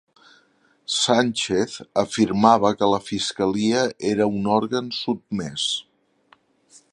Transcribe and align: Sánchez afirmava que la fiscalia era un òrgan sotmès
Sánchez 1.01 1.73
afirmava 2.03 2.71
que 2.79 2.89
la 2.93 3.01
fiscalia 3.09 3.83
era 4.13 4.29
un 4.39 4.51
òrgan 4.55 4.89
sotmès 5.03 5.69